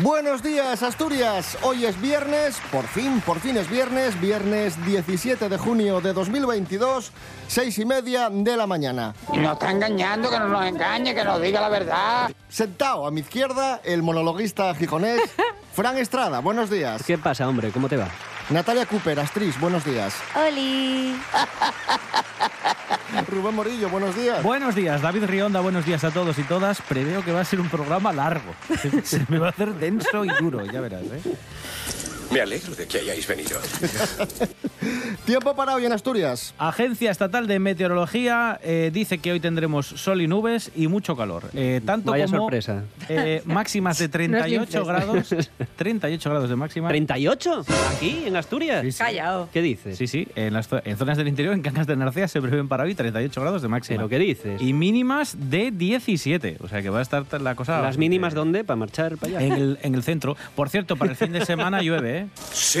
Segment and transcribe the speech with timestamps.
[0.00, 1.58] Buenos días, Asturias.
[1.62, 7.10] Hoy es viernes, por fin, por fin es viernes, viernes 17 de junio de 2022,
[7.48, 9.12] seis y media de la mañana.
[9.34, 12.30] No está engañando, que no nos engañe, que nos diga la verdad.
[12.48, 15.20] Sentado a mi izquierda, el monologuista gijonés,
[15.72, 16.38] Fran Estrada.
[16.38, 17.02] Buenos días.
[17.02, 17.72] ¿Qué pasa, hombre?
[17.72, 18.06] ¿Cómo te va?
[18.50, 19.58] Natalia Cooper, Astris.
[19.58, 20.14] Buenos días.
[20.36, 21.16] ¡Oli!
[23.38, 24.42] Rubén Morillo, buenos días.
[24.42, 26.82] Buenos días, David Rionda, buenos días a todos y todas.
[26.82, 28.52] Preveo que va a ser un programa largo.
[28.82, 31.20] Se, se me va a hacer denso y duro, ya verás, ¿eh?
[32.32, 33.60] Me alegro de que hayáis venido.
[35.28, 36.54] Tiempo para hoy en Asturias.
[36.56, 41.50] Agencia Estatal de Meteorología eh, dice que hoy tendremos sol y nubes y mucho calor.
[41.52, 42.84] Eh, tanto Vaya como sorpresa.
[43.10, 45.34] eh, máximas de 38 grados.
[45.76, 46.90] 38 grados de máxima.
[46.90, 47.66] ¿38?
[47.94, 48.80] ¿Aquí, en Asturias?
[48.80, 48.98] Sí, sí.
[49.00, 49.50] Callao.
[49.52, 49.98] ¿Qué dices?
[49.98, 52.84] Sí, sí, en, las en zonas del interior, en Cancas de Narcea, se prevén para
[52.84, 53.98] hoy 38 grados de máxima.
[53.98, 54.62] ¿Pero qué dices?
[54.62, 56.56] Y mínimas de 17.
[56.60, 57.82] O sea que va a estar la cosa.
[57.82, 58.64] ¿Las mínimas dónde?
[58.64, 59.46] ¿Para marchar para allá?
[59.46, 60.38] En el, en el centro.
[60.56, 62.26] Por cierto, para el fin de semana llueve, ¿eh?
[62.50, 62.80] ¡Sí!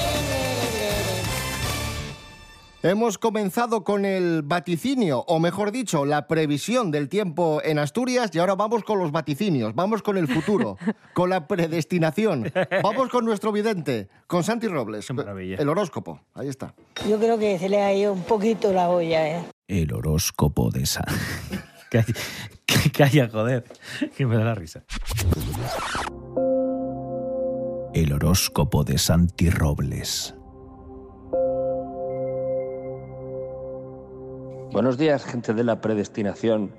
[2.83, 8.39] Hemos comenzado con el vaticinio, o mejor dicho, la previsión del tiempo en Asturias y
[8.39, 10.77] ahora vamos con los vaticinios, vamos con el futuro,
[11.13, 12.51] con la predestinación,
[12.81, 15.57] vamos con nuestro vidente, con Santi Robles, Qué maravilla.
[15.57, 16.73] el horóscopo, ahí está.
[17.07, 19.43] Yo creo que se le ha ido un poquito la olla, ¿eh?
[19.67, 21.05] El horóscopo de San.
[21.91, 22.13] calla,
[22.91, 23.63] calla, joder,
[24.17, 24.83] que me da la risa.
[27.93, 30.33] El horóscopo de Santi Robles.
[34.71, 36.71] Buenos días, gente de la predestinación.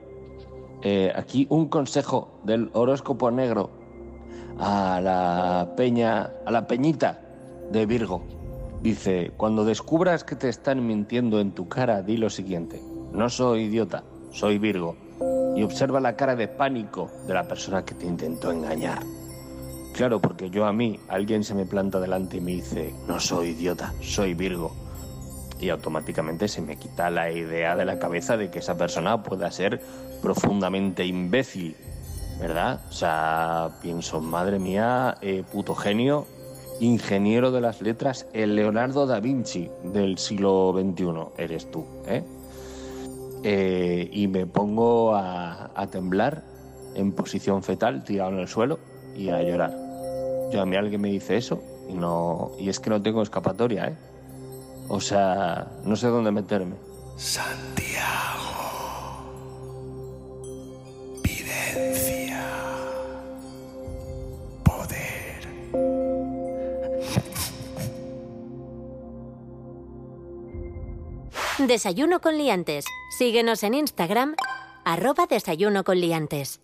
[0.80, 3.68] Eh, aquí un consejo del horóscopo negro
[4.58, 7.20] a la peña, a la peñita
[7.70, 8.22] de Virgo.
[8.80, 12.80] Dice, cuando descubras que te están mintiendo en tu cara, di lo siguiente.
[13.12, 14.96] No soy idiota, soy Virgo.
[15.54, 19.00] Y observa la cara de pánico de la persona que te intentó engañar.
[19.92, 23.48] Claro, porque yo a mí, alguien se me planta delante y me dice, no soy
[23.48, 24.81] idiota, soy Virgo
[25.62, 29.48] y automáticamente se me quita la idea de la cabeza de que esa persona pueda
[29.52, 29.80] ser
[30.20, 31.76] profundamente imbécil,
[32.40, 32.80] ¿verdad?
[32.90, 36.26] O sea, pienso, madre mía, eh, puto genio,
[36.80, 41.04] ingeniero de las letras, el Leonardo da Vinci del siglo XXI,
[41.38, 42.24] eres tú, ¿eh?
[43.44, 46.42] Eh, y me pongo a, a temblar
[46.96, 48.80] en posición fetal, tirado en el suelo
[49.16, 49.76] y a llorar.
[50.50, 53.86] Yo a mí alguien me dice eso y no y es que no tengo escapatoria,
[53.88, 54.11] ¿eh?
[54.88, 56.76] O sea, no sé dónde meterme.
[61.22, 62.42] Videncia.
[64.64, 65.48] Poder.
[71.58, 72.84] Desayuno con liantes.
[73.16, 74.34] Síguenos en Instagram,
[74.84, 76.60] arroba desayuno con liantes.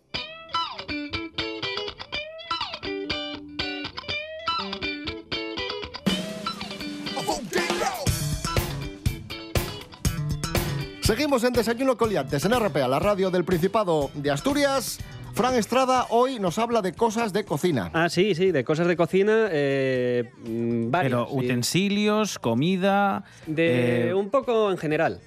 [11.09, 14.99] Seguimos en Desayuno Coliantes, en RPA, la radio del Principado de Asturias.
[15.33, 17.91] Fran Estrada hoy nos habla de cosas de cocina.
[17.95, 21.47] Ah, sí, sí, de cosas de cocina, eh, mm, varias, Pero sí.
[21.47, 23.25] utensilios, comida.
[23.47, 25.23] De eh, un poco en general.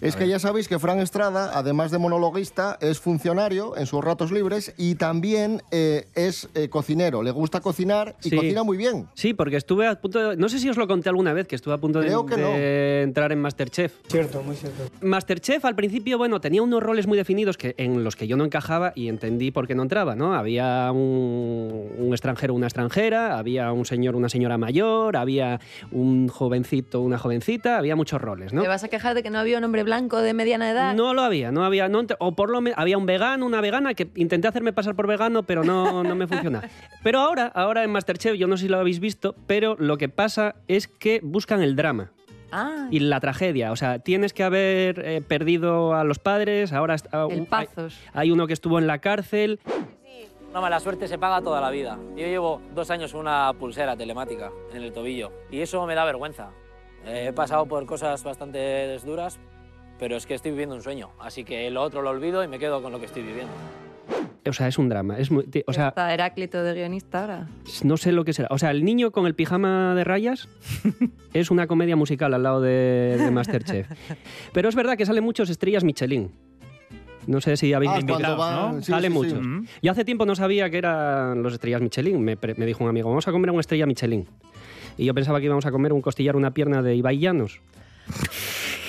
[0.00, 4.30] Es que ya sabéis que Fran Estrada, además de monologuista, es funcionario en sus ratos
[4.32, 7.22] libres y también eh, es eh, cocinero.
[7.22, 8.36] Le gusta cocinar y Sí.
[8.36, 9.06] cocina muy bien.
[9.14, 10.36] Sí, porque estuve a punto de...
[10.36, 12.36] No sé si os lo conté alguna vez, que estuve a punto de, Creo que
[12.36, 13.02] de no.
[13.04, 13.94] entrar en Masterchef.
[14.08, 14.82] Cierto, muy cierto.
[15.00, 18.44] Masterchef al principio, bueno, tenía unos roles muy definidos que, en los que yo no
[18.44, 20.34] encajaba y entendí por qué no entraba, ¿no?
[20.34, 25.60] Había un, un extranjero, una extranjera, había un señor, una señora mayor, había
[25.90, 28.62] un jovencito, una jovencita, había muchos roles, ¿no?
[28.62, 30.94] ¿Te vas a quejar de que no había un hombre blanco de mediana edad?
[30.94, 33.94] No lo había, no había, no, o por lo menos había un vegano, una vegana
[33.94, 36.62] que intenté hacerme pasar por vegano, pero no, no me funciona.
[37.02, 40.08] Pero ahora, ahora en Masterchef, yo no sé si lo habéis visto, pero lo que
[40.08, 42.10] pasa es que buscan el drama.
[42.52, 43.72] Ah, y la tragedia.
[43.72, 47.98] O sea, tienes que haber eh, perdido a los padres, ahora está- el hay, Pazos.
[48.12, 49.60] hay uno que estuvo en la cárcel.
[50.50, 51.98] Una mala suerte se paga toda la vida.
[52.16, 56.04] Yo llevo dos años con una pulsera telemática en el tobillo y eso me da
[56.04, 56.50] vergüenza.
[57.04, 59.38] He pasado por cosas bastante duras,
[59.98, 61.10] pero es que estoy viviendo un sueño.
[61.20, 63.52] Así que lo otro lo olvido y me quedo con lo que estoy viviendo.
[64.48, 65.18] o sea, es un drama.
[65.18, 67.48] Es muy- o sea, Está Heráclito de guionista ahora.
[67.82, 68.48] no sé lo que será.
[68.52, 70.48] O sea, el niño con el pijama de rayas
[71.34, 73.88] es una comedia musical al lado de, de Masterchef.
[74.52, 76.30] Pero es verdad que salen muchos estrellas Michelin.
[77.26, 78.12] No sé si habéis Ah, visto.
[78.12, 79.24] cuando van- sí, Salen sí, sí.
[79.34, 79.44] muchos.
[79.44, 79.64] Mm.
[79.82, 82.22] Yo hace tiempo no sabía que eran los estrellas Michelin.
[82.22, 84.28] Me, me dijo un amigo, vamos a comer una estrella Michelin.
[84.96, 87.60] Y yo pensaba que íbamos a comer un costillar, una pierna de Ibai Llanos.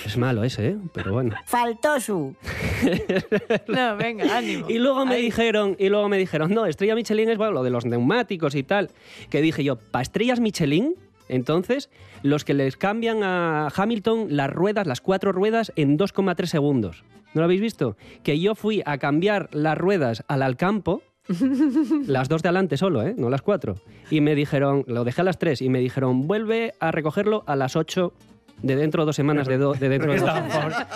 [0.08, 0.78] Es malo ese, ¿eh?
[0.94, 1.36] Pero bueno.
[1.46, 2.34] Faltó su.
[3.68, 4.70] No, venga, ánimo.
[4.70, 7.72] Y luego me dijeron, y luego me dijeron, no, estrella Michelin es bueno, lo de
[7.72, 8.90] los neumáticos y tal.
[9.30, 10.96] Que dije yo, ¿para estrellas Michelin?
[11.28, 11.90] Entonces,
[12.24, 17.04] los que les cambian a Hamilton las ruedas, las cuatro ruedas, en 2,3 segundos.
[17.34, 17.98] ¿No lo habéis visto?
[18.24, 21.02] Que yo fui a cambiar las ruedas al Alcampo,
[22.08, 23.14] las dos de adelante solo, ¿eh?
[23.18, 23.76] No las cuatro.
[24.10, 27.58] Y me dijeron, lo dejé a las tres, y me dijeron, vuelve a recogerlo a
[27.58, 28.14] las ocho
[28.62, 30.32] de dentro de dos semanas, de, do- de dentro de dos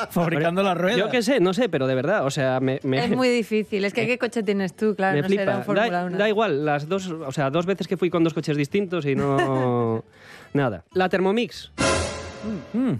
[0.10, 0.98] fabricando las ruedas.
[0.98, 2.80] Yo qué sé, no sé, pero de verdad, o sea, me...
[2.84, 3.86] me- Es muy difícil.
[3.86, 4.96] Es que ¿qué coche tienes tú?
[4.96, 5.42] Claro, me no flipa.
[5.44, 6.18] será un Fórmula da, 1.
[6.18, 9.16] da igual, las dos, o sea, dos veces que fui con dos coches distintos y
[9.16, 10.04] no.
[10.54, 10.84] nada.
[10.94, 11.72] La Thermomix.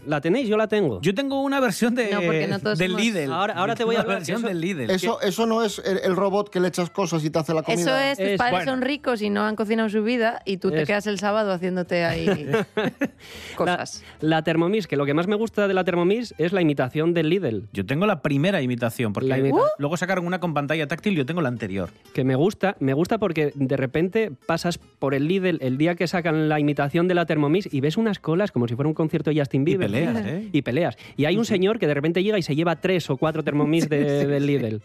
[0.06, 0.48] ¿La tenéis?
[0.48, 1.02] Yo la tengo.
[1.02, 3.32] Yo tengo una versión de, No, porque no todos del somos- Lidl.
[3.32, 4.90] Ahora- ahora Yo te voy tengo a una hablar, versión eso- del Lidl.
[4.92, 7.64] Eso, eso no es el, el robot que le echas cosas y te hace la
[7.64, 7.82] comida.
[7.82, 8.72] Eso es, tus Es- padres bueno.
[8.72, 11.52] son ricos y no han cocinado su vida y tú te Es- quedas el sábado
[11.52, 12.26] haciéndote ahí
[13.56, 14.04] cosas.
[14.20, 17.30] La Thermomix, que lo que más me gusta de la Thermomix es la imitación del
[17.30, 17.68] Lidl.
[17.74, 19.66] Yo tengo la primera imitación, porque La imita- Uh.
[19.78, 21.90] luego sacaron una con pantalla táctil y yo tengo la anterior.
[22.14, 26.08] Que me gusta, me gusta porque de repente pasas por el Lidl el día que
[26.08, 29.31] sacan la imitación de la Thermomix y ves unas colas como si fuera un concierto
[29.34, 29.88] de Justin Y Bieber.
[29.92, 30.50] peleas, ¿eh?
[30.52, 30.98] Y peleas.
[31.18, 33.90] Y hay un señor que de repente llega y se lleva tres o cuatro Thermomix
[33.90, 34.82] de- del Lidl.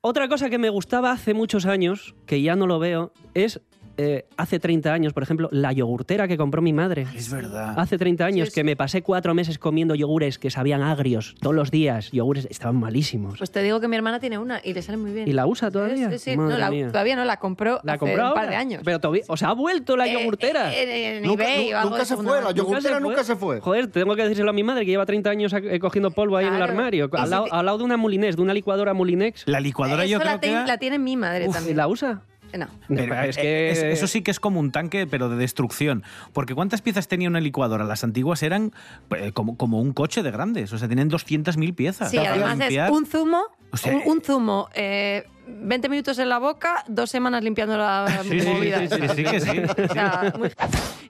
[0.00, 3.60] Otra cosa que me gustaba hace muchos años, que ya no lo veo, es
[3.98, 7.06] eh, hace 30 años, por ejemplo, la yogurtera que compró mi madre.
[7.14, 7.74] Es verdad.
[7.76, 11.70] Hace 30 años que me pasé cuatro meses comiendo yogures que sabían agrios todos los
[11.70, 12.10] días.
[12.12, 13.38] Yogures estaban malísimos.
[13.38, 15.28] Pues te digo que mi hermana tiene una y le sale muy bien.
[15.28, 16.10] ¿Y la usa todavía?
[16.12, 18.82] Sí, sí, no, la- todavía no, la compró ¿La hace compró un par de años.
[18.84, 20.72] Pero todavía, o sea, ha vuelto la Eh, yogurtera.
[20.72, 23.60] eh, en Nunca- nunca se fue, la yogurtera nunca se fue.
[23.60, 26.46] Joder, tengo que decírselo a mi madre que lleva 30 años eh, cogiendo polvo ahí
[26.46, 27.08] en el armario.
[27.12, 29.42] Al si lado, te- al lado de una Molinex, de una licuadora Molinex.
[29.46, 30.68] La licuadora yo Eso creo la, que...
[30.70, 31.76] la tiene mi madre Uf, también.
[31.76, 32.22] ¿La usa?
[32.56, 32.66] No.
[32.88, 33.70] Pero es eh, que...
[33.70, 36.02] es- eso sí que es como un tanque, pero de destrucción.
[36.32, 37.84] Porque ¿cuántas piezas tenía una licuadora?
[37.84, 38.72] Las antiguas eran
[39.16, 40.72] eh, como, como un coche de grandes.
[40.72, 42.10] O sea, tienen 200.000 piezas.
[42.10, 42.90] Sí, además limpiar.
[42.90, 47.10] es un zumo, O sea, un, un zumo, eh, 20 minutos en la boca, dos
[47.10, 48.78] semanas limpiando la Sí, sí, movida.
[48.80, 49.62] sí, sí, sí, que sí.
[49.88, 50.50] O sea, muy-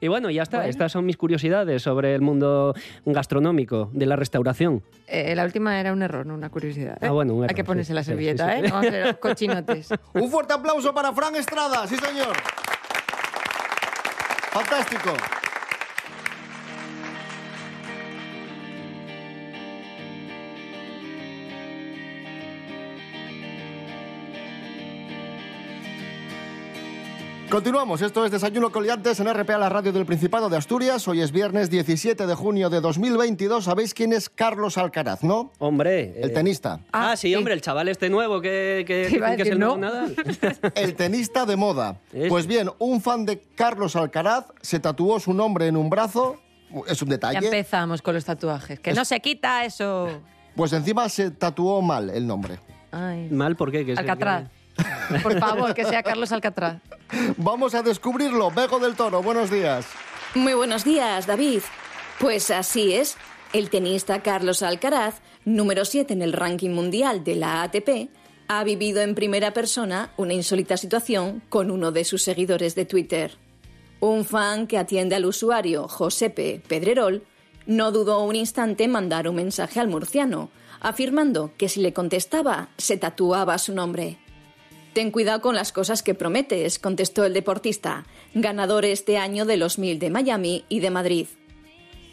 [0.01, 0.67] Y bueno, ya está.
[0.69, 2.75] Estas son mis curiosidades sobre el mundo
[3.05, 4.83] gastronómico de la restauración.
[5.07, 6.97] eh, la última era un error, no una curiosidad.
[7.03, 7.07] ¿eh?
[7.07, 8.67] Ah, bueno, un Hay error, que ponerse sí, la servilleta, sí, sí.
[8.67, 8.71] ¿eh?
[8.71, 9.89] Vamos a ser cochinotes.
[10.15, 12.37] Un fuerte aplauso para Fran Estrada, sí señor.
[14.53, 15.11] Fantástico.
[27.51, 31.09] Continuamos, esto es Desayuno Coliantes en RPA, la radio del Principado de Asturias.
[31.09, 33.65] Hoy es viernes 17 de junio de 2022.
[33.65, 35.51] ¿Sabéis quién es Carlos Alcaraz, no?
[35.59, 36.13] Hombre.
[36.21, 36.81] El eh, tenista.
[36.93, 39.13] Ah, sí, hombre, el chaval este nuevo que, que, es
[39.49, 39.89] el nuevo no.
[39.89, 40.15] Nadal.
[40.75, 41.99] El tenista de moda.
[42.29, 46.37] Pues bien, un fan de Carlos Alcaraz se tatuó su nombre en un brazo.
[46.87, 47.47] Es un Ya detalle.
[47.47, 48.79] empezamos con los tatuajes.
[48.79, 50.21] Que no se quita eso.
[50.55, 52.59] Pues encima se tatuó mal el nombre.
[52.93, 53.29] Ay.
[53.31, 53.87] Mal, ¿por qué?
[53.87, 54.51] Que es- Alcatraz.
[55.23, 56.81] Por favor, que sea Carlos Alcatraz.
[57.37, 58.51] Vamos a descubrirlo.
[58.51, 59.87] Bego del Toro, buenos días.
[60.35, 61.61] Muy buenos días, David.
[62.19, 63.17] Pues así es.
[63.53, 68.11] El tenista Carlos Alcaraz, número 7 en el ranking mundial de la ATP,
[68.47, 73.39] ha vivido en primera persona una insólita situación con uno de sus seguidores de Twitter.
[74.01, 77.25] Un fan que atiende al usuario Josepe Pedrerol
[77.67, 82.69] no dudó un instante en mandar un mensaje al murciano, afirmando que si le contestaba
[82.79, 84.19] se tatuaba su nombre.
[84.99, 89.79] Ten cuidado con las cosas que prometes, contestó el deportista, ganador este año de los
[89.79, 91.29] mil de Miami y de Madrid.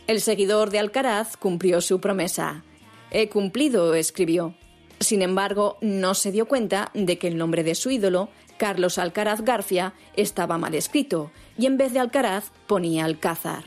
[0.06, 2.64] El seguidor de Alcaraz cumplió su promesa.
[3.10, 4.54] He cumplido, escribió.
[5.00, 9.42] Sin embargo, no se dio cuenta de que el nombre de su ídolo, Carlos Alcaraz
[9.42, 13.64] García, estaba mal escrito y en vez de Alcaraz ponía Alcázar.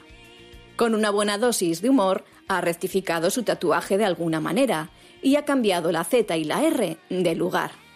[0.76, 4.90] Con una buena dosis de humor, ha rectificado su tatuaje de alguna manera
[5.22, 7.88] y ha cambiado la Z y la R de lugar.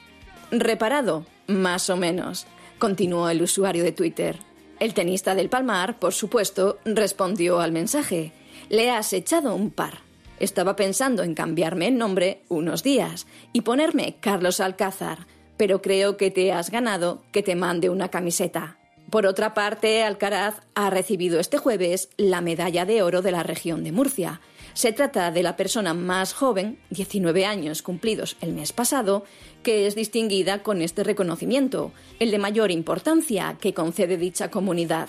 [0.55, 2.47] Reparado, más o menos,
[2.79, 4.39] continuó el usuario de Twitter.
[4.81, 8.33] El tenista del Palmar, por supuesto, respondió al mensaje.
[8.69, 10.01] Le has echado un par.
[10.41, 16.31] Estaba pensando en cambiarme el nombre unos días y ponerme Carlos Alcázar, pero creo que
[16.31, 18.77] te has ganado que te mande una camiseta.
[19.09, 23.85] Por otra parte, Alcaraz ha recibido este jueves la medalla de oro de la región
[23.85, 24.43] de Murcia,
[24.75, 29.25] Se trata de la persona más joven, 19 años cumplidos el mes pasado,
[29.63, 35.09] que es distinguida con este reconocimiento, el de mayor importancia que concede dicha comunidad.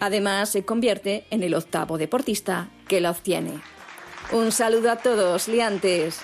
[0.00, 3.60] Además, se convierte en el octavo deportista que la obtiene.
[4.32, 6.20] Un saludo a todos, liantes.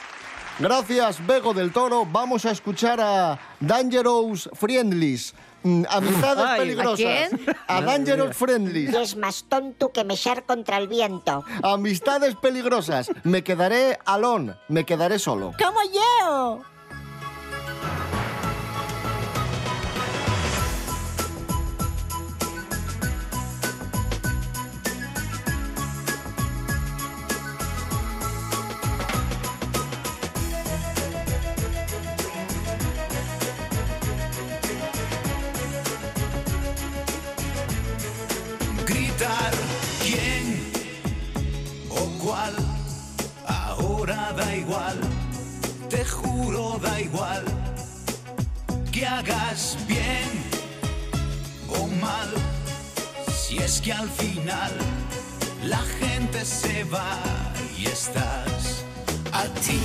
[0.59, 2.07] Gracias, Bego del Toro.
[2.11, 5.35] Vamos a escuchar a Dangerous Friendlies.
[5.63, 6.97] Mm, Amistades Ay, ¿a peligrosas.
[6.97, 7.57] quién?
[7.69, 8.93] A Dangerous Friendlies.
[8.93, 11.45] Y es más tonto que mechar contra el viento.
[11.63, 13.11] Amistades peligrosas.
[13.25, 14.55] Me quedaré alone.
[14.69, 15.53] Me quedaré solo.
[15.63, 16.63] ¡Como yo!
[49.07, 50.29] Hagas bien
[51.69, 52.31] o mal,
[53.37, 54.73] si es que al final
[55.65, 57.19] la gente se va
[57.79, 58.85] y estás
[59.33, 59.81] a ti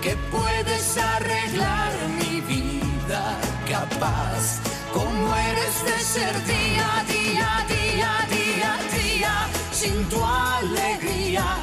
[0.00, 3.36] que puedes arreglar mi vida
[3.68, 4.60] capaz
[4.92, 9.34] como eres de ser día día, día, día, día,
[9.72, 11.62] sin tu alegría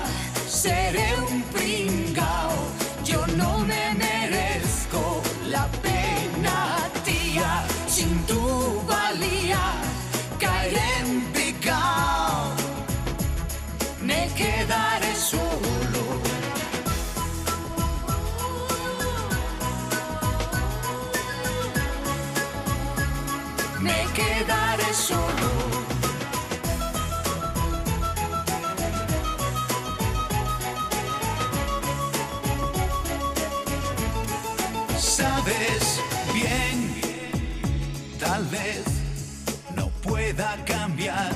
[0.50, 2.52] seré un pringao.
[3.06, 4.09] Yo no me
[35.00, 36.02] Sabes
[36.34, 36.94] bien,
[38.20, 38.84] tal vez
[39.76, 41.32] no pueda cambiar,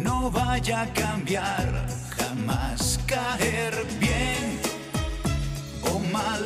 [0.00, 1.86] no vaya a cambiar,
[2.16, 4.60] jamás caer bien
[5.92, 6.44] o mal,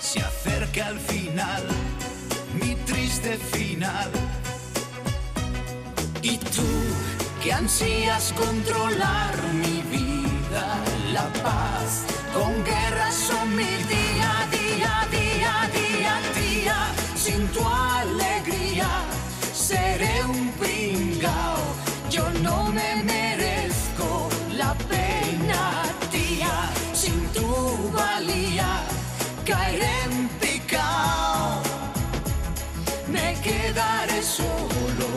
[0.00, 1.62] se acerca al final
[2.54, 4.10] mi triste final.
[6.22, 6.68] Y tú
[7.42, 10.66] que ansías controlar mi vida,
[11.12, 14.09] la paz, con guerras son mi día,
[14.80, 16.76] día, día, día, día,
[17.14, 18.88] sin tu alegría
[19.52, 21.58] seré un pringao.
[22.10, 27.46] Yo no me merezco la pena, tía, sin tu
[27.92, 28.82] valía
[29.44, 31.62] caeré en picao
[33.08, 35.08] me quedaré solo.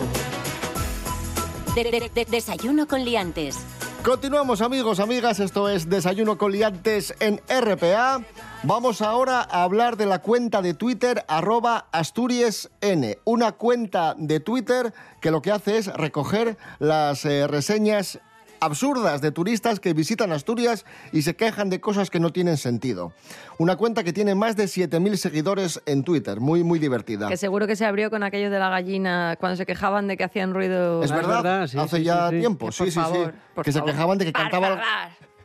[1.76, 3.58] De- de- de- desayuno con liantes.
[4.04, 8.22] Continuamos amigos, amigas, esto es Desayuno con Liantes en RPA.
[8.64, 14.94] Vamos ahora a hablar de la cuenta de Twitter arroba AsturiasN, una cuenta de Twitter
[15.22, 18.20] que lo que hace es recoger las eh, reseñas
[18.66, 23.14] absurdas de turistas que visitan Asturias y se quejan de cosas que no tienen sentido.
[23.58, 27.28] Una cuenta que tiene más de 7.000 seguidores en Twitter, muy, muy divertida.
[27.30, 30.24] Que seguro que se abrió con aquellos de la gallina cuando se quejaban de que
[30.24, 31.04] hacían ruido.
[31.04, 33.40] Es verdad, hace ya tiempo, Que sí, por sí, favor, sí.
[33.56, 33.92] por Que se favor.
[33.94, 34.68] quejaban de que Por cantaba...
[34.68, 34.84] favor.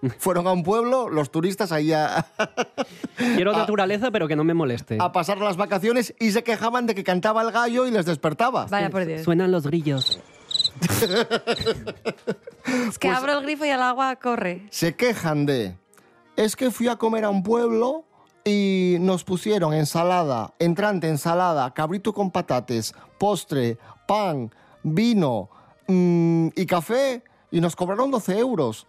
[0.18, 2.24] Fueron a un pueblo, los turistas ahí a,
[3.16, 4.96] Quiero naturaleza, pero que no me moleste.
[5.00, 8.66] a pasar las vacaciones y se quejaban de que cantaba el gallo y les despertaba.
[8.66, 9.22] Vaya por Dios.
[9.22, 10.20] Suenan los grillos.
[12.88, 14.66] Es que abro el grifo y el agua corre.
[14.70, 15.76] Se quejan de...
[16.36, 18.04] Es que fui a comer a un pueblo
[18.44, 24.50] y nos pusieron ensalada, entrante ensalada, cabrito con patates, postre, pan,
[24.82, 25.50] vino
[25.88, 28.86] mm, y café y nos cobraron 12 euros.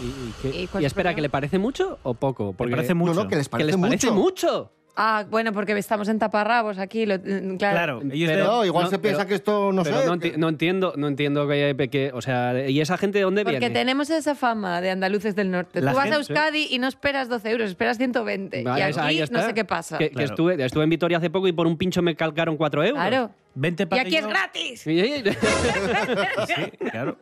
[0.00, 1.14] ¿Y, y qué- ¿Y cuál y es el espera, problema?
[1.14, 2.52] ¿que le parece mucho o poco?
[2.52, 3.14] Porque parece mucho.
[3.14, 4.14] No, no, que les parece parece mucho.
[4.14, 4.70] mucho.
[4.96, 7.04] Ah, bueno, porque estamos en taparrabos aquí.
[7.04, 7.98] lo- mm, claro.
[8.00, 10.06] Claro, ellos Pero- No, igual no, se piensa pero- que esto, no pero sé...
[10.06, 13.42] no, enti- no entiendo, no entiendo que, que- o sea, ¿y esa gente de dónde
[13.42, 13.74] Porque viene?
[13.74, 15.80] tenemos esa fama de andaluces del norte.
[15.80, 18.62] La Tú vas a gente- Euskadi y no esperas 12 euros, esperas 120.
[18.62, 19.40] Vale, y ahí aquí está.
[19.40, 19.98] no sé qué pasa.
[19.98, 20.26] Que, que Claro.
[20.30, 23.00] estuve, estuve en Vitoria hace poco y por un pincho me calcaron 4 euros.
[23.00, 23.30] Claro.
[23.56, 24.84] Vente Y para aquí es gratis.
[26.90, 27.16] claro.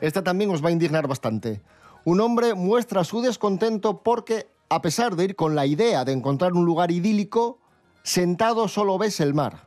[0.00, 1.60] Esta también os va a indignar bastante.
[2.04, 6.52] Un hombre muestra su descontento porque, a pesar de ir con la idea de encontrar
[6.52, 7.58] un lugar idílico,
[8.02, 9.58] sentado solo ves el mar.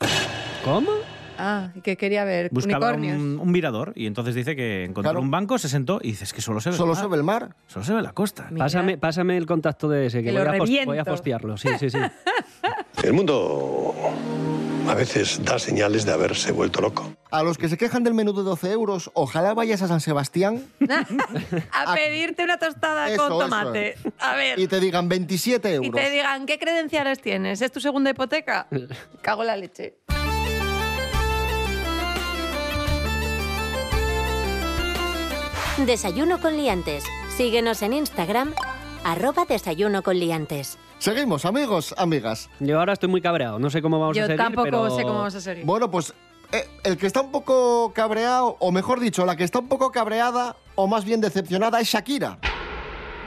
[0.63, 0.89] ¿Cómo?
[1.37, 3.17] Ah, que quería ver Buscaba unicornios.
[3.19, 5.19] un, un mirador y entonces dice que encontró Claro.
[5.21, 7.09] un banco, se sentó y dices que solo se ve Solo el se mar.
[7.11, 7.55] ve el mar.
[7.67, 8.47] Solo se ve la costa.
[8.51, 8.65] Mira.
[8.65, 10.91] Pásame, pásame el contacto de ese, que, Que lo voy, a post- reviento.
[10.91, 11.57] voy a postearlo.
[11.57, 11.97] Sí, sí, sí.
[13.03, 13.93] El mundo
[14.87, 17.11] a veces da señales de haberse vuelto loco.
[17.31, 20.65] A los que se quejan del menú de 12 euros, ojalá vayas a San Sebastián
[21.71, 23.41] A pedirte una tostada Eso, con eso.
[23.43, 23.95] tomate.
[24.19, 24.59] A ver.
[24.59, 26.01] y te digan 27 Y euros.
[26.01, 27.61] te digan, ¿qué credenciales tienes?
[27.61, 28.67] ¿Es tu segunda hipoteca?
[29.21, 29.95] Cago en la leche.
[35.85, 37.03] Desayuno con liantes.
[37.35, 38.53] Síguenos en Instagram,
[39.03, 40.77] arroba desayuno con liantes.
[41.05, 42.49] Seguimos, amigos, amigas.
[42.59, 44.89] Yo ahora estoy muy cabreado, no sé cómo vamos a Yo seguir, tampoco pero...
[44.89, 45.63] sé cómo vamos a seguir.
[45.63, 46.11] Bueno, pues
[46.51, 49.91] eh, el que está un poco cabreado, o mejor dicho, la que está un poco
[49.91, 52.39] cabreada, o más bien decepcionada, es Shakira,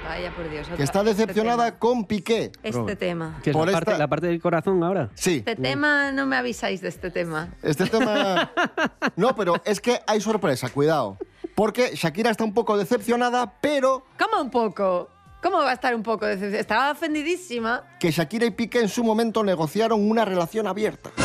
[0.09, 0.67] Vaya por Dios.
[0.67, 2.51] que otra- está este decepcionada con Piqué.
[2.65, 3.39] Este tema.
[3.45, 5.11] ¿Qué es Por la, parte, esta- la parte del corazón ahora?
[5.15, 5.37] Sí.
[5.47, 7.55] Este tema, no me avisáis de este tema.
[7.63, 8.51] Este tema...
[9.15, 11.17] No, pero es que hay sorpresa, cuidado.
[11.55, 15.11] Porque Shakira está un poco decepcionada, pero ¿Cómo un poco?
[15.43, 16.61] ¿Cómo va a estar un poco decepcionada?
[16.61, 17.85] Estaba ofendidísima.
[18.01, 21.11] que Shakira y Piqué en su momento negociaron una relación abierta.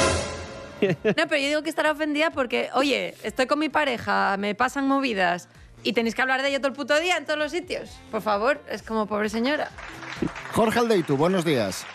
[0.82, 4.86] No, pero yo digo que estará ofendida porque, oye, estoy con mi pareja, me pasan
[4.86, 5.48] movidas
[5.82, 7.90] y tenéis que hablar de ello todo el puto día en todos los sitios.
[8.12, 9.70] Por favor, es como pobre señora.
[10.52, 11.86] Jorge Aldeitu, buenos días.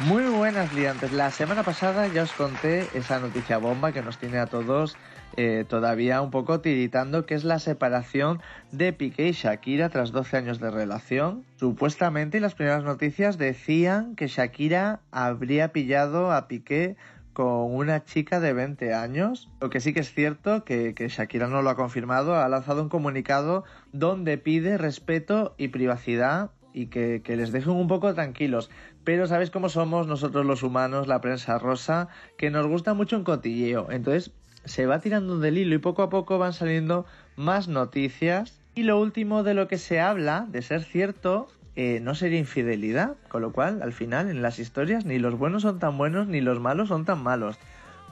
[0.00, 1.10] Muy buenas liantes.
[1.12, 4.94] La semana pasada ya os conté esa noticia bomba que nos tiene a todos
[5.36, 8.40] eh, todavía un poco tiritando, que es la separación
[8.72, 11.44] de Piqué y Shakira tras 12 años de relación.
[11.56, 16.96] Supuestamente, y las primeras noticias decían que Shakira habría pillado a Piqué
[17.32, 19.50] con una chica de 20 años.
[19.60, 22.82] Lo que sí que es cierto, que, que Shakira no lo ha confirmado, ha lanzado
[22.82, 28.70] un comunicado donde pide respeto y privacidad y que, que les dejen un poco tranquilos.
[29.04, 33.24] Pero sabéis cómo somos nosotros los humanos, la prensa rosa, que nos gusta mucho un
[33.24, 33.90] cotilleo.
[33.90, 34.32] Entonces
[34.64, 37.06] se va tirando del hilo y poco a poco van saliendo
[37.36, 38.60] más noticias.
[38.74, 43.16] Y lo último de lo que se habla, de ser cierto, eh, no sería infidelidad.
[43.28, 46.40] Con lo cual, al final, en las historias, ni los buenos son tan buenos ni
[46.40, 47.58] los malos son tan malos.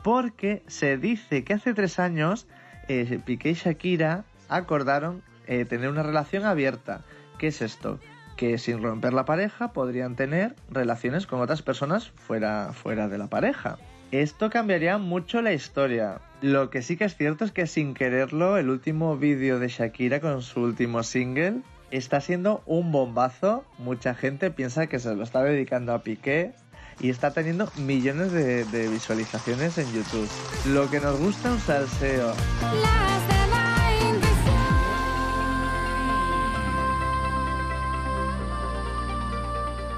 [0.03, 2.47] Porque se dice que hace tres años
[2.89, 7.03] eh, Piqué y Shakira acordaron eh, tener una relación abierta.
[7.39, 7.99] ¿Qué es esto?
[8.37, 13.29] Que sin romper la pareja podrían tener relaciones con otras personas fuera, fuera de la
[13.29, 13.79] pareja.
[14.11, 16.21] Esto cambiaría mucho la historia.
[16.43, 20.21] Lo que sí que es cierto es que sin quererlo, el último vídeo de Shakira
[20.21, 21.61] con su último single
[21.93, 23.65] está siendo un bombazo.
[23.79, 26.53] Mucha gente piensa que se lo está dedicando a Piqué
[26.99, 30.29] y está teniendo millones de, visualizaciones en YouTube.
[30.67, 32.35] Lo que nos gusta un salseo.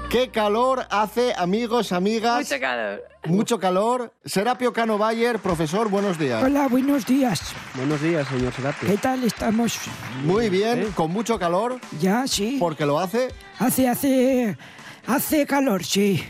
[0.09, 2.39] ¿Qué calor hace, amigos, amigas?
[2.39, 3.03] Mucho calor.
[3.25, 4.13] Mucho calor.
[4.23, 6.41] Serapio Cano Bayer, profesor, buenos días.
[6.43, 7.53] Hola, buenos días.
[7.73, 8.87] Buenos días, señor Serapio.
[8.87, 9.77] ¿Qué tal estamos?
[10.23, 11.79] Muy bien, con mucho calor.
[11.99, 12.57] Ya, sí.
[12.59, 13.29] Porque lo hace.
[13.59, 14.57] Hace, hace,
[15.05, 16.23] hace calor, sí.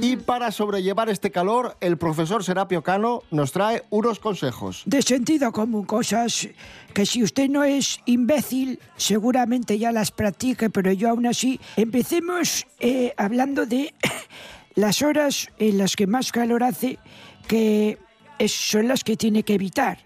[0.00, 4.82] Y para sobrellevar este calor, el profesor Serapio Cano nos trae unos consejos.
[4.86, 6.48] De sentido común, cosas
[6.94, 11.60] que si usted no es imbécil, seguramente ya las practique, pero yo aún así.
[11.76, 13.92] Empecemos eh, hablando de
[14.74, 16.98] las horas en las que más calor hace,
[17.46, 17.98] que
[18.46, 19.98] son las que tiene que evitar.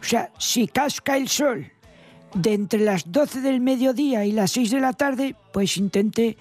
[0.00, 1.70] O sea, si casca el sol
[2.34, 6.36] de entre las 12 del mediodía y las 6 de la tarde, pues intente,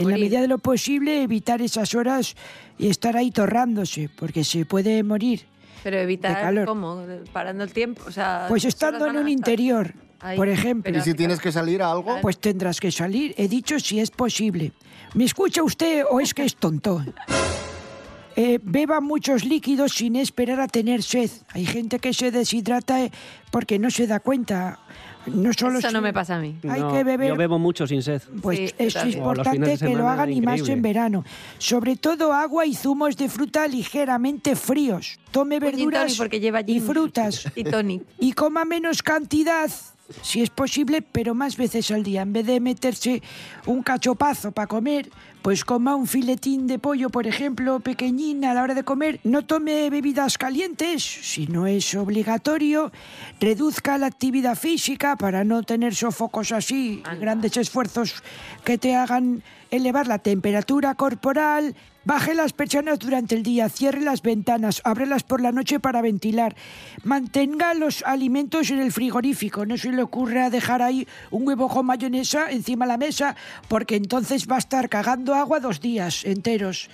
[0.00, 2.34] en la medida de lo posible, evitar esas horas
[2.78, 5.42] y estar ahí torrándose, porque se puede morir.
[5.82, 6.66] Pero De evitar, calor.
[6.66, 7.02] ¿cómo?
[7.32, 8.02] Parando el tiempo.
[8.06, 10.96] O sea, Pues estando en un interior, ahí, por ejemplo.
[10.96, 13.34] Y si tienes que salir a algo, Pues tendrás que salir.
[13.38, 14.72] He dicho si es posible.
[15.14, 17.02] ¿Me escucha usted o es que es tonto?
[18.42, 21.30] Eh, beba muchos líquidos sin esperar a tener sed.
[21.52, 23.10] Hay gente que se deshidrata eh,
[23.50, 24.78] porque no se da cuenta.
[25.26, 26.56] No solo Eso si- no me pasa a mí.
[26.66, 28.22] Hay No, que beber Yo bebo mucho sin sed.
[28.40, 29.18] Pues Sí, es también.
[29.18, 31.22] Importante que lo hagan y más en verano.
[31.58, 35.18] Sobre todo agua y zumos de fruta ligeramente fríos.
[35.32, 37.44] Tome gin verduras tonic porque lleva y frutas.
[37.54, 38.02] Y tonic.
[38.18, 39.70] Y coma menos cantidad,
[40.22, 42.22] si es posible, pero más veces al día.
[42.22, 43.22] En vez de meterse
[43.66, 45.10] un cachopazo para comer,
[45.42, 49.20] pues coma un filetín de pollo, por ejemplo, pequeñín a la hora de comer.
[49.24, 52.92] No tome bebidas calientes, si no es obligatorio.
[53.40, 58.22] Reduzca la actividad física para no tener sofocos así, grandes esfuerzos
[58.64, 61.74] que te hagan elevar la temperatura corporal.
[62.02, 66.56] Baje las persianas durante el día, cierre las ventanas, ábrelas por la noche para ventilar.
[67.04, 69.66] Mantenga los alimentos en el frigorífico.
[69.66, 73.36] No se le ocurra dejar ahí un huevo con mayonesa encima de la mesa,
[73.68, 76.88] porque entonces va a estar cagando agua dos días enteros.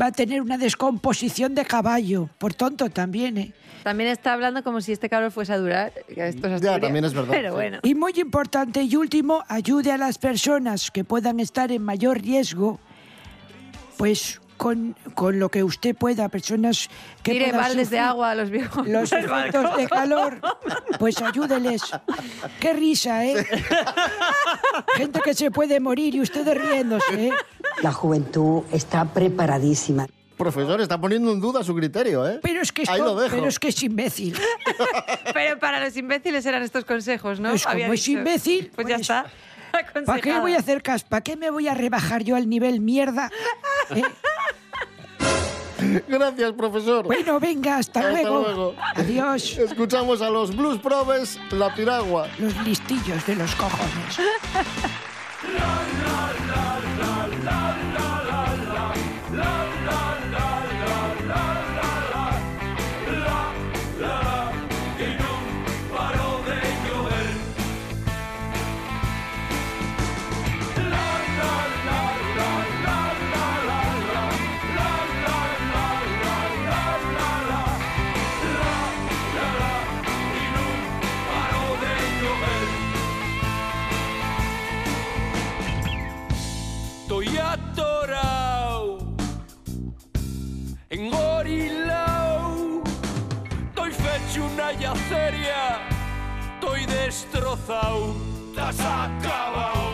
[0.00, 2.30] Va a tener una descomposición de caballo.
[2.38, 3.52] Por tonto también, ¿eh?
[3.82, 5.92] También está hablando como si este calor fuese a durar.
[6.14, 7.54] que esto es Ya, también es verdad, Pero sí.
[7.54, 7.78] bueno.
[7.82, 12.78] Y muy importante y último, ayude a las personas que puedan estar en mayor riesgo,
[14.00, 16.88] pues con, con lo que usted pueda, personas
[17.22, 18.86] que Tire baldes de agua a los viejos.
[18.88, 20.40] Los efectos de calor,
[20.98, 21.82] pues ayúdeles.
[22.60, 23.46] Qué risa, ¿eh?
[24.96, 27.32] Gente que se puede morir y ustedes riéndose, ¿eh?
[27.82, 30.06] La juventud está preparadísima.
[30.38, 32.40] Profesor, está poniendo en duda su criterio, ¿eh?
[32.42, 33.36] Pero es que Ahí esto- lo dejo.
[33.36, 34.34] pero es que es imbécil.
[35.34, 37.50] Pero para los imbéciles eran estos consejos, ¿no?
[37.50, 38.12] Pues como es dicho.
[38.18, 39.26] imbécil, Pues ya pues- está.
[40.06, 41.06] ¿Para qué voy a hacer caso?
[41.08, 43.30] ¿Para qué me voy a rebajar yo al nivel mierda?
[43.90, 44.02] ¿Eh?
[46.08, 47.06] Gracias, profesor.
[47.06, 48.42] Bueno, venga, hasta, Hasta luego.
[48.42, 48.74] luego.
[48.94, 49.58] Adiós.
[49.58, 52.28] Escuchamos a los Blues Probes, La Piragua.
[52.38, 54.20] Los listillos de los cojones.
[97.20, 98.14] destrozado,
[98.56, 99.90] has acabado.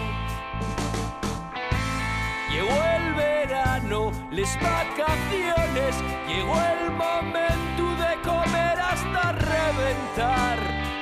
[2.50, 5.94] Llegó el verano, las vacaciones,
[6.28, 10.58] llegó el momento de comer hasta reventar,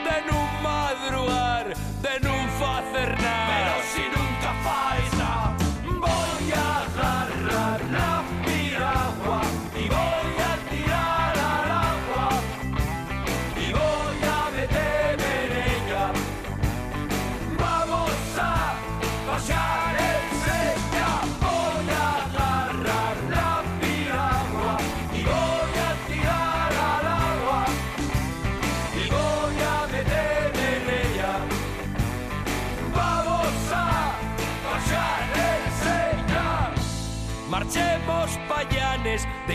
[0.07, 2.35] de no madrugar, de no
[2.77, 3.47] hacer nada.
[3.53, 5.14] Pero si nunca falta,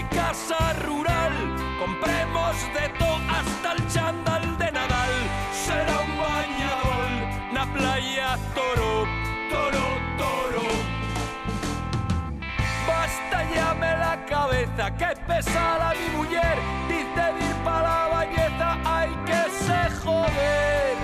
[0.09, 1.33] casa rural,
[1.79, 5.13] compremos de todo hasta el chandal de Nadal.
[5.51, 7.09] Será un bañador,
[7.53, 9.05] na playa toro,
[9.49, 9.85] toro,
[10.17, 10.67] toro.
[12.87, 19.41] Basta llame la cabeza, que pesada mi mujer, dice ir para la bañeta, hay que
[19.65, 20.95] se joder.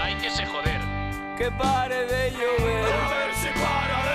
[0.00, 0.80] Hay que se joder.
[1.36, 2.84] Que pare de llover.
[2.92, 4.05] A ver si para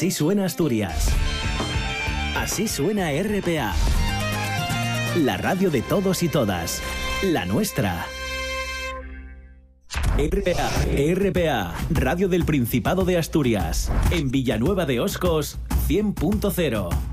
[0.00, 1.08] Así suena Asturias.
[2.34, 3.74] Así suena RPA.
[5.16, 6.82] La radio de todos y todas.
[7.22, 8.06] La nuestra.
[10.16, 10.70] RPA,
[11.14, 13.92] RPA, Radio del Principado de Asturias.
[14.10, 17.09] En Villanueva de Oscos, 100.0.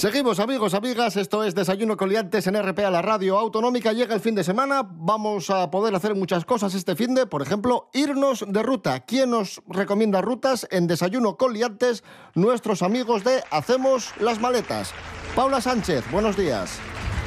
[0.00, 1.18] Seguimos, amigos, amigas.
[1.18, 3.92] Esto es Desayuno con Liantes en RPA, la radio autonómica.
[3.92, 4.80] Llega el fin de semana.
[4.82, 9.00] Vamos a poder hacer muchas cosas este fin de, por ejemplo, irnos de ruta.
[9.00, 12.02] ¿Quién nos recomienda rutas en Desayuno con Liantes?
[12.34, 14.94] Nuestros amigos de Hacemos las Maletas.
[15.36, 16.80] Paula Sánchez, buenos días.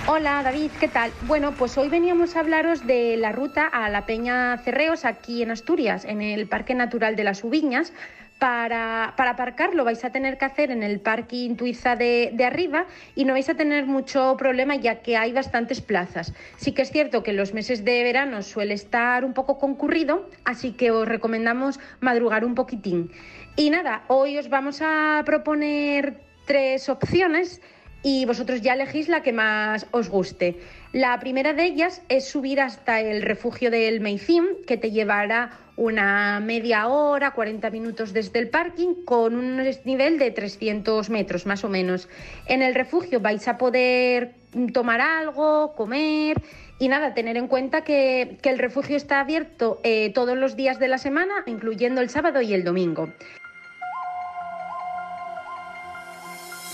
[0.08, 1.12] Hola David, ¿qué tal?
[1.28, 5.52] Bueno, pues hoy veníamos a hablaros de la ruta a la Peña Cerreos aquí en
[5.52, 7.94] Asturias, en el Parque Natural de las Ubiñas.
[8.44, 12.88] Para, para lo vais a tener que hacer en el parking Tuiza de, de arriba
[13.16, 16.34] y no vais a tener mucho problema ya que hay bastantes plazas.
[16.58, 20.30] Sí que es cierto que en los meses de verano suele estar un poco concurrido,
[20.44, 23.12] así que os recomendamos madrugar un poquitín.
[23.56, 27.62] Y nada, hoy os vamos a proponer tres opciones
[28.04, 30.60] y vosotros ya elegís la que más os guste.
[30.92, 36.40] La primera de ellas es subir hasta el refugio del Meicín, que te llevará una
[36.40, 41.70] media hora, 40 minutos desde el parking, con un desnivel de 300 metros más o
[41.70, 42.10] menos.
[42.46, 44.36] En el refugio vais a poder
[44.74, 46.42] tomar algo, comer
[46.80, 50.80] y nada, tener en cuenta que, que el refugio está abierto eh, todos los días
[50.80, 53.10] de la semana, incluyendo el sábado y el domingo.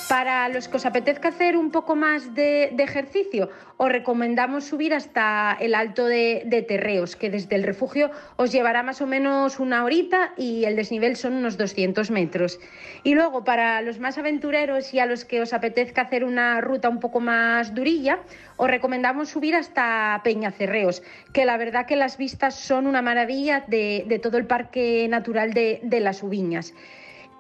[0.09, 5.55] Para los que os apetezca hacer un poco más de, ejercicio, os recomendamos subir hasta
[5.59, 10.33] el alto de, Terreos, que desde el refugio os llevará más o menos una horita
[10.35, 12.59] y el desnivel son unos 200 metros.
[13.03, 16.89] Y luego, para los más aventureros y a los que os apetezca hacer una ruta
[16.89, 18.17] un poco más durilla,
[18.57, 24.05] os recomendamos subir hasta Peñacerreos, que la verdad que las vistas son una maravilla de,
[24.07, 26.73] de todo el Parque Natural de, de las Ubiñas.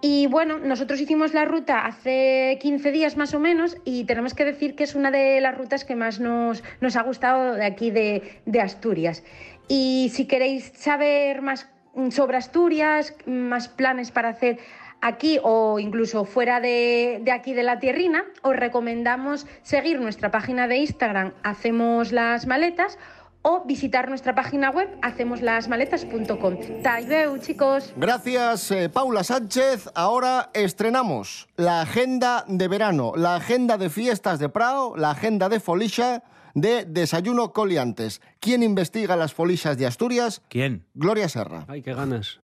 [0.01, 4.45] Y bueno, nosotros hicimos la ruta hace 15 días más o menos y tenemos que
[4.45, 7.91] decir que es una de las rutas que más nos, nos ha gustado de aquí
[7.91, 9.23] de, Asturias.
[9.67, 11.69] Y si queréis saber más
[12.11, 14.59] sobre Asturias, más planes para hacer
[15.01, 20.69] aquí o incluso fuera de, de, aquí de la tierrina, os recomendamos seguir nuestra página
[20.69, 22.97] de Instagram, Hacemos las Maletas,
[23.41, 26.81] o visitar nuestra página web hacemoslasmaletas.com.
[26.83, 27.93] Talleu, chicos.
[27.95, 29.89] Gracias, eh, Paula Sánchez.
[29.95, 35.59] Ahora estrenamos la agenda de verano, la agenda de fiestas de Prado, la agenda de
[35.59, 36.23] Folisha
[36.53, 38.21] de Desayuno Coliantes.
[38.39, 40.41] ¿Quién investiga las folishas de Asturias?
[40.49, 40.85] ¿Quién?
[40.93, 41.65] Gloria Serra.
[41.67, 42.41] Ay, qué ganas.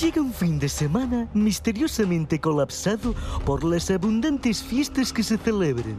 [0.00, 5.98] Llega un fin de semana misteriosamente colapsado por las abundantes fiestas que se celebran.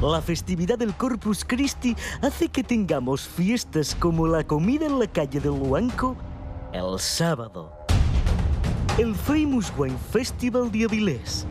[0.00, 5.40] La festividad del Corpus Christi hace que tengamos fiestas como la comida en la calle
[5.40, 6.16] del Luanco
[6.72, 7.72] el sábado,
[8.98, 11.44] el Famous Wine Festival de Avilés,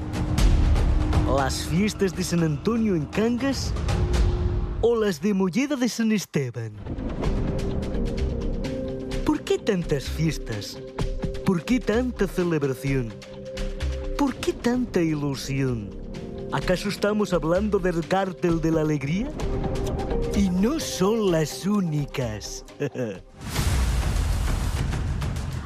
[1.36, 3.74] las fiestas de San Antonio en Cangas
[4.80, 6.72] o las de Molleda de San Esteban.
[9.26, 10.78] ¿Por qué tantas fiestas?
[11.46, 13.14] ¿Por qué tanta celebración?
[14.18, 15.92] ¿Por qué tanta ilusión?
[16.52, 19.30] ¿Acaso estamos hablando del cártel de la alegría?
[20.36, 22.66] Y no son las únicas.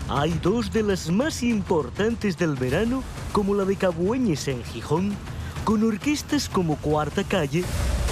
[0.10, 5.16] Hay dos de las más importantes del verano, como la de Cabueñes en Gijón,
[5.64, 7.64] con orquestas como Cuarta Calle,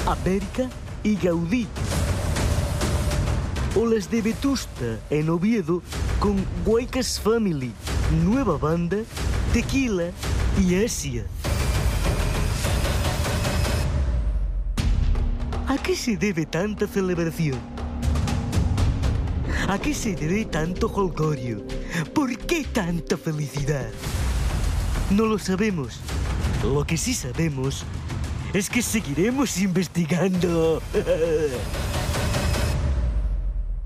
[0.05, 0.69] América
[1.03, 1.67] y Gaudí.
[3.75, 5.81] O las de Vetusta en Oviedo,
[6.19, 7.71] con Guaycas Family,
[8.23, 8.97] Nueva Banda,
[9.53, 10.11] Tequila
[10.59, 11.23] y Asia.
[15.67, 17.59] ¿A qué se debe tanta celebración?
[19.67, 21.63] ¿A qué se debe tanto holgorio?
[22.13, 23.89] ¿Por qué tanta felicidad?
[25.11, 25.99] No lo sabemos.
[26.63, 27.83] Lo que sí sabemos
[28.53, 30.81] es que seguiremos investigando.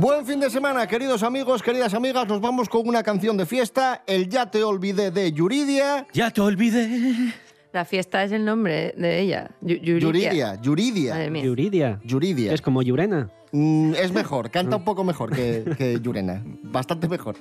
[0.00, 2.26] Buen fin de semana, queridos amigos, queridas amigas.
[2.28, 6.06] Nos vamos con una canción de fiesta, el Ya te olvidé de Yuridia.
[6.12, 7.32] Ya te olvidé.
[7.72, 9.50] La fiesta es el nombre de ella.
[9.60, 10.00] Yu- Yuridia.
[10.00, 11.14] Yuridia, Yuridia.
[11.14, 11.44] Madre mía.
[11.44, 12.00] Yuridia.
[12.04, 12.52] Yuridia.
[12.52, 13.30] Es como Yurena.
[13.56, 16.42] Mm, es mejor, canta un poco mejor que, que Yurena.
[16.62, 17.36] Bastante mejor.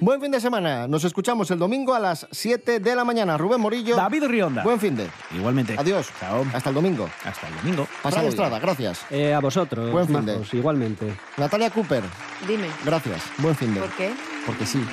[0.00, 0.88] Buen fin de semana.
[0.88, 3.38] Nos escuchamos el domingo a las 7 de la mañana.
[3.38, 3.94] Rubén Morillo.
[3.94, 4.64] David Rionda.
[4.64, 5.06] Buen fin de.
[5.30, 5.76] Igualmente.
[5.78, 6.08] Adiós.
[6.52, 7.08] Hasta el domingo.
[7.24, 7.86] Hasta el domingo.
[8.02, 9.06] Pasado Fran Estrada, gracias.
[9.10, 9.92] Eh, a vosotros.
[9.92, 10.40] Buen fin de.
[10.54, 11.14] Igualmente.
[11.36, 12.02] Natalia Cooper,
[12.48, 12.66] Dime.
[12.84, 13.22] gracias.
[13.38, 13.80] Buen fin de.
[13.80, 14.12] ¿Por qué?
[14.46, 14.84] Porque sí.